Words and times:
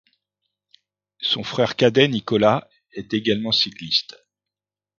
Son 1.19 1.43
frère 1.43 1.75
cadet 1.75 2.07
Nicolás 2.07 2.67
est 2.93 3.13
également 3.13 3.51
cycliste. 3.51 4.17